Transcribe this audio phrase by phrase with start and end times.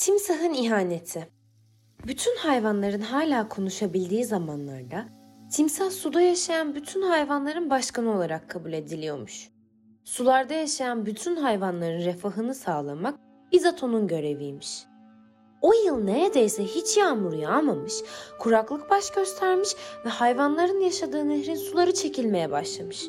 [0.00, 1.28] Timsahın ihaneti.
[2.06, 5.19] Bütün hayvanların hala konuşabildiği zamanlarda
[5.50, 9.48] timsah suda yaşayan bütün hayvanların başkanı olarak kabul ediliyormuş.
[10.04, 13.14] Sularda yaşayan bütün hayvanların refahını sağlamak
[13.52, 14.84] bizzat göreviymiş.
[15.62, 17.94] O yıl neredeyse hiç yağmur yağmamış,
[18.38, 19.68] kuraklık baş göstermiş
[20.04, 23.08] ve hayvanların yaşadığı nehrin suları çekilmeye başlamış.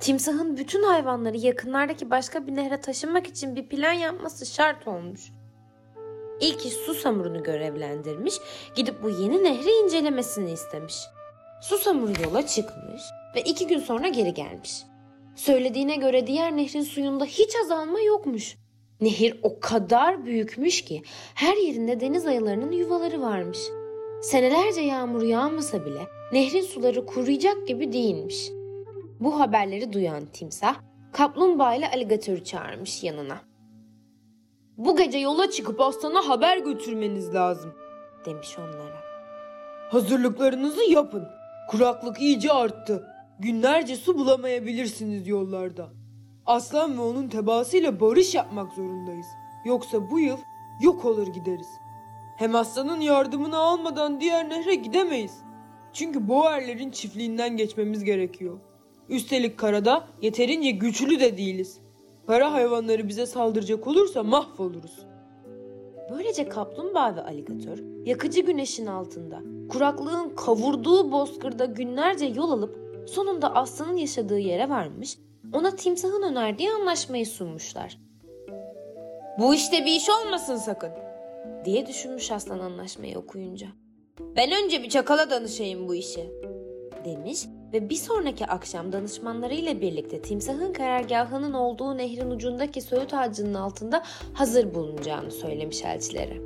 [0.00, 5.32] Timsahın bütün hayvanları yakınlardaki başka bir nehre taşınmak için bir plan yapması şart olmuş.
[6.40, 8.34] İlk iş Susamur'unu görevlendirmiş,
[8.74, 10.96] gidip bu yeni nehri incelemesini istemiş.
[11.62, 13.02] Susamur yola çıkmış
[13.36, 14.82] ve iki gün sonra geri gelmiş.
[15.36, 18.56] Söylediğine göre diğer nehrin suyunda hiç azalma yokmuş.
[19.00, 21.02] Nehir o kadar büyükmüş ki
[21.34, 23.58] her yerinde deniz ayılarının yuvaları varmış.
[24.22, 26.00] Senelerce yağmur yağmasa bile
[26.32, 28.50] nehrin suları kuruyacak gibi değilmiş.
[29.20, 30.76] Bu haberleri duyan timsah
[31.12, 33.40] kaplumbağa ile aligatörü çağırmış yanına.
[34.76, 37.74] Bu gece yola çıkıp aslana haber götürmeniz lazım
[38.26, 39.02] demiş onlara.
[39.90, 41.41] Hazırlıklarınızı yapın.
[41.72, 43.08] Kuraklık iyice arttı.
[43.38, 45.88] Günlerce su bulamayabilirsiniz yollarda.
[46.46, 49.26] Aslan ve onun tebaasıyla barış yapmak zorundayız.
[49.64, 50.36] Yoksa bu yıl
[50.82, 51.66] yok olur gideriz.
[52.36, 55.32] Hem aslanın yardımını almadan diğer nehre gidemeyiz.
[55.92, 58.58] Çünkü boğerlerin çiftliğinden geçmemiz gerekiyor.
[59.08, 61.80] Üstelik karada yeterince güçlü de değiliz.
[62.26, 65.11] Kara hayvanları bize saldıracak olursa mahvoluruz.
[66.10, 73.96] Böylece kaplumbağa ve aligatör yakıcı güneşin altında kuraklığın kavurduğu bozkırda günlerce yol alıp sonunda aslanın
[73.96, 75.18] yaşadığı yere varmış
[75.52, 77.98] ona timsahın önerdiği anlaşmayı sunmuşlar.
[79.38, 80.90] Bu işte bir iş olmasın sakın
[81.64, 83.66] diye düşünmüş aslan anlaşmayı okuyunca.
[84.36, 86.30] Ben önce bir çakala danışayım bu işi
[87.04, 94.02] demiş ve bir sonraki akşam danışmanlarıyla birlikte timsahın karargahının olduğu nehrin ucundaki söğüt ağacının altında
[94.34, 96.36] hazır bulunacağını söylemiş elçilere.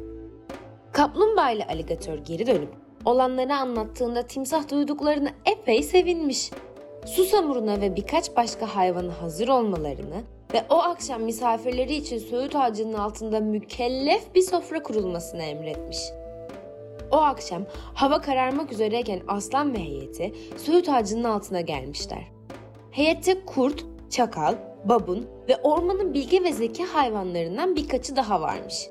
[0.93, 2.75] Kaplumbağa ile aligatör geri dönüp
[3.05, 6.51] olanları anlattığında timsah duyduklarını epey sevinmiş.
[7.07, 10.23] Susamuruna ve birkaç başka hayvana hazır olmalarını
[10.55, 15.99] ve o akşam misafirleri için söğüt ağacının altında mükellef bir sofra kurulmasını emretmiş.
[17.11, 17.63] O akşam
[17.95, 22.33] hava kararmak üzereyken aslan ve heyeti söğüt ağacının altına gelmişler.
[22.91, 28.89] Heyette kurt, çakal, babun ve ormanın bilge ve zeki hayvanlarından birkaçı daha varmış.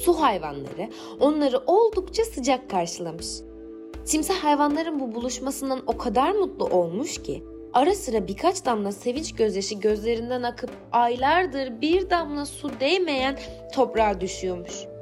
[0.00, 0.90] Su hayvanları
[1.20, 3.26] onları oldukça sıcak karşılamış.
[4.06, 9.74] Timsah hayvanların bu buluşmasından o kadar mutlu olmuş ki ara sıra birkaç damla sevinç gözyaşı
[9.74, 13.38] gözlerinden akıp aylardır bir damla su değmeyen
[13.74, 14.93] toprağa düşüyormuş.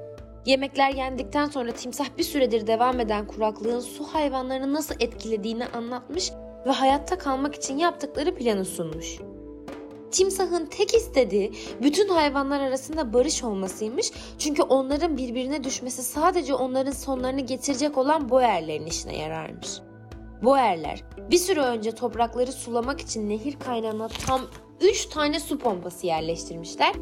[0.46, 6.30] Yemekler yendikten sonra timsah bir süredir devam eden kuraklığın su hayvanlarını nasıl etkilediğini anlatmış
[6.66, 9.18] ve hayatta kalmak için yaptıkları planı sunmuş.
[10.10, 11.52] Timsahın tek istediği
[11.82, 18.86] bütün hayvanlar arasında barış olmasıymış çünkü onların birbirine düşmesi sadece onların sonlarını getirecek olan boğerlerin
[18.86, 19.68] işine yararmış.
[20.42, 24.40] Boğerler bir süre önce toprakları sulamak için nehir kaynağına tam
[24.80, 26.92] 3 tane su pompası yerleştirmişler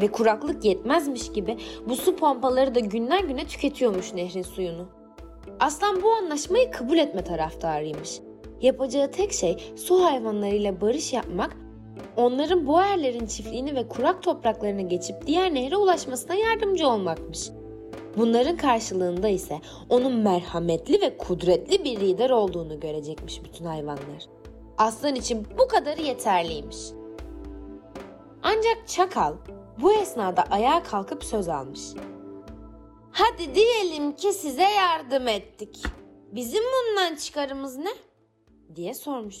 [0.00, 1.56] ve kuraklık yetmezmiş gibi
[1.88, 4.86] bu su pompaları da günler güne tüketiyormuş nehrin suyunu.
[5.60, 8.20] Aslan bu anlaşmayı kabul etme taraftarıymış.
[8.60, 11.56] Yapacağı tek şey su hayvanlarıyla barış yapmak,
[12.16, 17.50] onların boğerlerin çiftliğini ve kurak topraklarını geçip diğer nehre ulaşmasına yardımcı olmakmış.
[18.16, 24.26] Bunların karşılığında ise onun merhametli ve kudretli bir lider olduğunu görecekmiş bütün hayvanlar.
[24.78, 26.78] Aslan için bu kadarı yeterliymiş.
[28.42, 29.34] Ancak çakal
[29.82, 31.80] bu esnada ayağa kalkıp söz almış.
[33.10, 35.82] Hadi diyelim ki size yardım ettik.
[36.32, 37.90] Bizim bundan çıkarımız ne?
[38.74, 39.36] diye sormuş.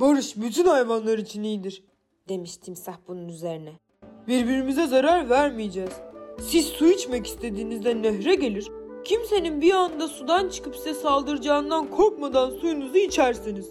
[0.00, 1.84] Barış bütün hayvanlar için iyidir.
[2.28, 3.72] Demiş timsah bunun üzerine.
[4.28, 5.92] Birbirimize zarar vermeyeceğiz.
[6.40, 8.68] Siz su içmek istediğinizde nehre gelir,
[9.04, 13.70] kimsenin bir anda sudan çıkıp size saldıracağından korkmadan suyunuzu içersiniz.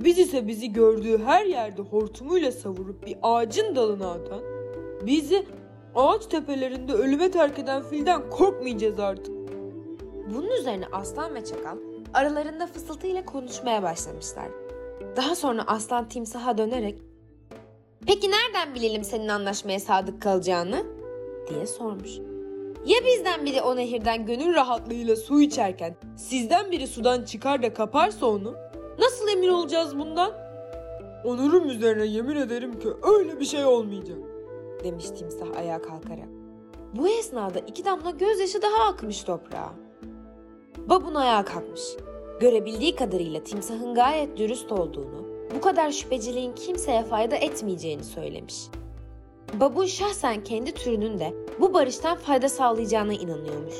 [0.00, 4.55] Biz ise bizi gördüğü her yerde hortumuyla savurup bir ağacın dalına atan,
[5.02, 5.46] bizi
[5.94, 9.34] ağaç tepelerinde ölüme terk eden filden korkmayacağız artık.
[10.34, 11.76] Bunun üzerine aslan ve çakal
[12.14, 14.48] aralarında fısıltıyla konuşmaya başlamışlar.
[15.16, 16.98] Daha sonra aslan timsaha dönerek
[18.06, 20.84] Peki nereden bilelim senin anlaşmaya sadık kalacağını?
[21.48, 22.18] diye sormuş.
[22.86, 28.26] Ya bizden biri o nehirden gönül rahatlığıyla su içerken sizden biri sudan çıkar da kaparsa
[28.26, 28.54] onu?
[28.98, 30.32] Nasıl emin olacağız bundan?
[31.24, 32.88] Onurum üzerine yemin ederim ki
[33.18, 34.18] öyle bir şey olmayacak.
[34.84, 36.28] Demiş timsah ayağa kalkarak.
[36.94, 39.72] Bu esnada iki damla gözyaşı daha akmış toprağa.
[40.78, 41.82] Babun ayağa kalkmış.
[42.40, 45.26] Görebildiği kadarıyla timsahın gayet dürüst olduğunu,
[45.56, 48.64] bu kadar şüpheciliğin kimseye fayda etmeyeceğini söylemiş.
[49.60, 53.74] Babun şahsen kendi türünün de bu barıştan fayda sağlayacağına inanıyormuş.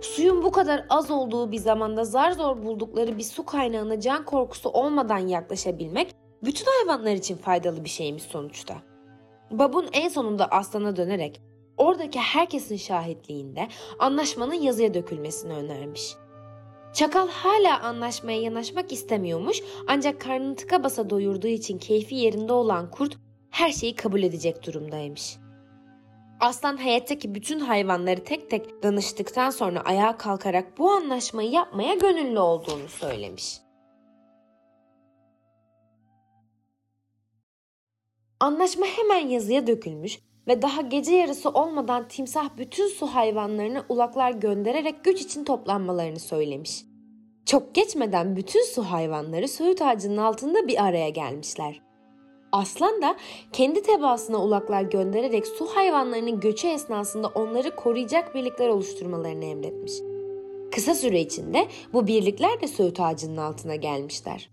[0.00, 4.68] Suyun bu kadar az olduğu bir zamanda zar zor buldukları bir su kaynağına can korkusu
[4.68, 6.14] olmadan yaklaşabilmek
[6.44, 8.91] bütün hayvanlar için faydalı bir şeymiş sonuçta.
[9.52, 11.40] Babun en sonunda aslana dönerek
[11.76, 13.68] oradaki herkesin şahitliğinde
[13.98, 16.14] anlaşmanın yazıya dökülmesini önermiş.
[16.94, 23.18] Çakal hala anlaşmaya yanaşmak istemiyormuş ancak karnını tıka basa doyurduğu için keyfi yerinde olan kurt
[23.50, 25.36] her şeyi kabul edecek durumdaymış.
[26.40, 32.88] Aslan hayattaki bütün hayvanları tek tek danıştıktan sonra ayağa kalkarak bu anlaşmayı yapmaya gönüllü olduğunu
[32.88, 33.61] söylemiş.
[38.42, 40.18] Anlaşma hemen yazıya dökülmüş
[40.48, 46.84] ve daha gece yarısı olmadan timsah bütün su hayvanlarına ulaklar göndererek güç için toplanmalarını söylemiş.
[47.46, 51.82] Çok geçmeden bütün su hayvanları söğüt ağacının altında bir araya gelmişler.
[52.52, 53.16] Aslan da
[53.52, 59.92] kendi tebaasına ulaklar göndererek su hayvanlarının göçü esnasında onları koruyacak birlikler oluşturmalarını emretmiş.
[60.72, 64.50] Kısa süre içinde bu birlikler de söğüt ağacının altına gelmişler.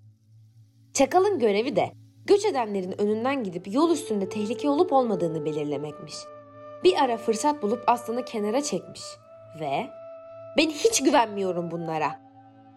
[0.94, 1.99] Çakalın görevi de
[2.30, 6.16] göç edenlerin önünden gidip yol üstünde tehlike olup olmadığını belirlemekmiş.
[6.84, 9.02] Bir ara fırsat bulup aslanı kenara çekmiş
[9.60, 9.88] ve
[10.58, 12.20] ben hiç güvenmiyorum bunlara.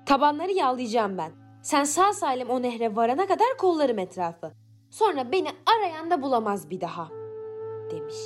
[0.07, 1.33] Tabanları yağlayacağım ben.
[1.63, 4.53] Sen sağ salim o nehre varana kadar kollarım etrafı.
[4.91, 7.09] Sonra beni arayan da bulamaz bir daha."
[7.91, 8.17] demiş.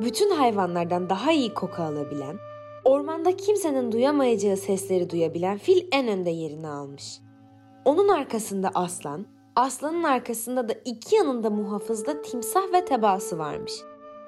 [0.00, 2.36] Bütün hayvanlardan daha iyi koku alabilen,
[2.84, 7.20] ormanda kimsenin duyamayacağı sesleri duyabilen fil en önde yerini almış.
[7.84, 9.26] Onun arkasında aslan,
[9.58, 13.72] aslanın arkasında da iki yanında muhafızda timsah ve tebaası varmış.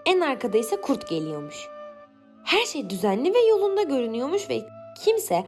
[0.06, 1.69] En arkada ise kurt geliyormuş.
[2.44, 4.61] Her şey düzenli ve yolunda görünüyormuş ve
[5.05, 5.44] kimse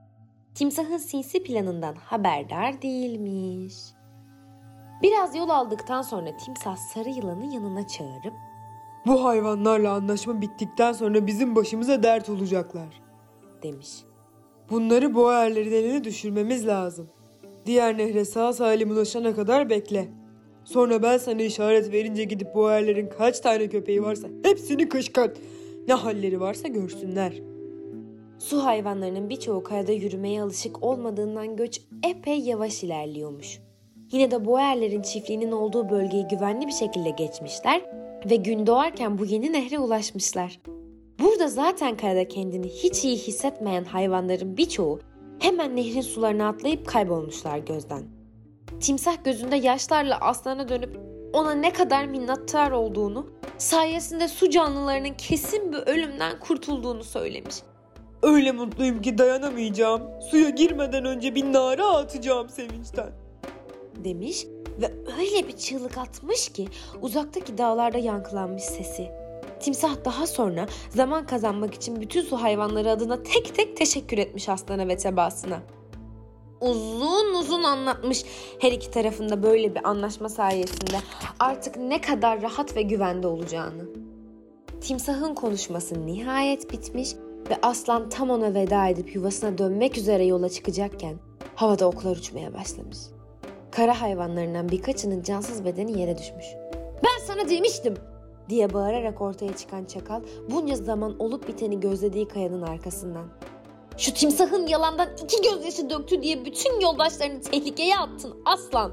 [0.54, 3.74] timsahın sinsi planından haberdar değilmiş.
[5.02, 8.34] Biraz yol aldıktan sonra timsah sarı yılanı yanına çağırıp
[9.06, 13.02] Bu hayvanlarla anlaşma bittikten sonra bizim başımıza dert olacaklar.
[13.62, 13.90] demiş.
[14.70, 17.10] Bunları boğerlerin eline düşürmemiz lazım.
[17.66, 20.08] Diğer nehre sağ salim ulaşana kadar bekle.
[20.64, 25.38] Sonra ben sana işaret verince gidip boğerlerin kaç tane köpeği varsa hepsini kışkırt.
[25.88, 27.32] Ne halleri varsa görsünler.
[28.38, 33.58] Su hayvanlarının birçoğu karada yürümeye alışık olmadığından göç epey yavaş ilerliyormuş.
[34.12, 37.82] Yine de Boerlerin çiftliğinin olduğu bölgeyi güvenli bir şekilde geçmişler
[38.30, 40.60] ve gün doğarken bu yeni nehre ulaşmışlar.
[41.18, 45.00] Burada zaten karada kendini hiç iyi hissetmeyen hayvanların birçoğu
[45.42, 48.02] hemen nehrin sularına atlayıp kaybolmuşlar gözden.
[48.80, 50.96] Timsah gözünde yaşlarla aslana dönüp
[51.32, 53.26] ona ne kadar minnettar olduğunu,
[53.58, 57.56] sayesinde su canlılarının kesin bir ölümden kurtulduğunu söylemiş.
[58.22, 60.02] Öyle mutluyum ki dayanamayacağım.
[60.30, 63.10] Suya girmeden önce bir nara atacağım sevinçten.
[64.04, 64.46] demiş
[64.80, 66.68] ve öyle bir çığlık atmış ki
[67.02, 69.21] uzaktaki dağlarda yankılanmış sesi.
[69.62, 74.88] Timsah daha sonra zaman kazanmak için bütün su hayvanları adına tek tek teşekkür etmiş aslana
[74.88, 75.62] ve tebaasına.
[76.60, 78.24] Uzun uzun anlatmış
[78.58, 80.96] her iki tarafında böyle bir anlaşma sayesinde
[81.38, 83.84] artık ne kadar rahat ve güvende olacağını.
[84.80, 87.14] Timsahın konuşması nihayet bitmiş
[87.50, 91.14] ve aslan tam ona veda edip yuvasına dönmek üzere yola çıkacakken
[91.54, 92.98] havada oklar uçmaya başlamış.
[93.70, 96.46] Kara hayvanlarından birkaçının cansız bedeni yere düşmüş.
[97.04, 97.94] Ben sana demiştim
[98.48, 103.26] diye bağırarak ortaya çıkan çakal bunca zaman olup biteni gözlediği kayanın arkasından.
[103.96, 108.92] Şu timsahın yalandan iki gözyaşı döktü diye bütün yoldaşlarını tehlikeye attın aslan.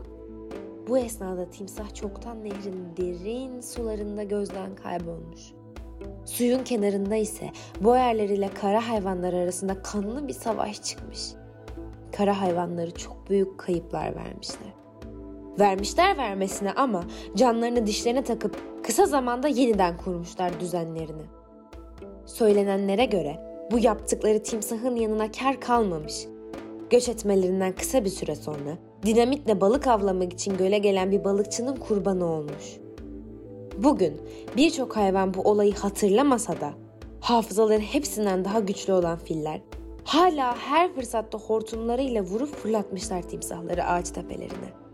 [0.87, 5.53] Bu esnada timsah çoktan nehrin derin sularında gözden kaybolmuş.
[6.25, 7.51] Suyun kenarında ise
[7.81, 11.19] boyerler ile kara hayvanlar arasında kanlı bir savaş çıkmış.
[12.17, 14.78] Kara hayvanları çok büyük kayıplar vermişler.
[15.59, 17.03] Vermişler vermesine ama
[17.35, 21.21] canlarını dişlerine takıp kısa zamanda yeniden kurmuşlar düzenlerini.
[22.25, 23.39] Söylenenlere göre
[23.71, 26.25] bu yaptıkları timsahın yanına kar kalmamış.
[26.89, 32.25] Göç etmelerinden kısa bir süre sonra dinamitle balık avlamak için göle gelen bir balıkçının kurbanı
[32.25, 32.77] olmuş.
[33.77, 34.21] Bugün
[34.57, 36.73] birçok hayvan bu olayı hatırlamasa da
[37.21, 39.61] hafızaları hepsinden daha güçlü olan filler
[40.03, 44.88] hala her fırsatta hortumlarıyla vurup fırlatmışlar timsahları ağaç tepelerine.